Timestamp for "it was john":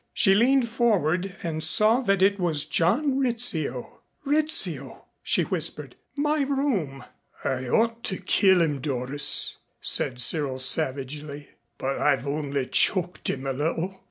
2.23-3.19